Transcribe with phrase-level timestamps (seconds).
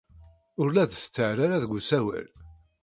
[0.61, 2.27] Ur la d-tettarra ara deg usawal.